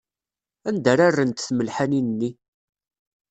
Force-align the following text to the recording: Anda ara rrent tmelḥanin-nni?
Anda 0.69 0.89
ara 0.93 1.11
rrent 1.15 1.45
tmelḥanin-nni? 1.47 2.31